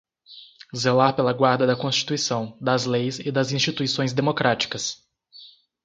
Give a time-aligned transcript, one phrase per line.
[0.75, 4.97] zelar pela guarda da Constituição, das leis e das instituições democráticas